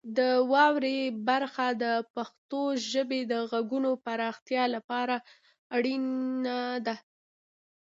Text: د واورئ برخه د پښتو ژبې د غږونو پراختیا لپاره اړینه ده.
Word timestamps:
د 0.17 0.19
واورئ 0.51 0.99
برخه 1.29 1.67
د 1.83 1.85
پښتو 2.15 2.61
ژبې 2.91 3.21
د 3.31 3.33
غږونو 3.51 3.91
پراختیا 4.05 4.63
لپاره 4.75 5.15
اړینه 5.75 6.57
ده. 6.85 6.95